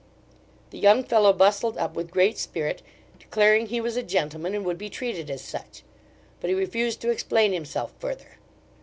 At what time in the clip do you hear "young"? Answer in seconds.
0.79-1.03